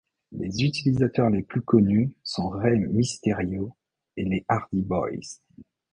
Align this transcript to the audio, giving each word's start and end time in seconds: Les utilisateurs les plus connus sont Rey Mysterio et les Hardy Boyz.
Les 0.31 0.63
utilisateurs 0.63 1.29
les 1.29 1.43
plus 1.43 1.61
connus 1.61 2.11
sont 2.23 2.49
Rey 2.49 2.79
Mysterio 2.89 3.77
et 4.17 4.25
les 4.25 4.43
Hardy 4.49 4.81
Boyz. 4.81 5.43